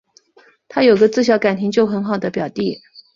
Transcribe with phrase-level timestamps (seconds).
[0.67, 2.79] 她有个自小感情就很好的表弟